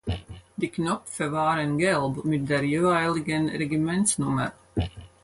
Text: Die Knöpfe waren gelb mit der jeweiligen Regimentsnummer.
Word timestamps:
Die 0.57 0.69
Knöpfe 0.69 1.31
waren 1.31 1.77
gelb 1.77 2.25
mit 2.25 2.49
der 2.49 2.63
jeweiligen 2.63 3.49
Regimentsnummer. 3.49 4.51